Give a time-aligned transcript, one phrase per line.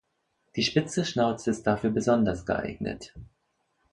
[0.55, 3.13] Die spitze Schnauze ist dafür besonders geeignet.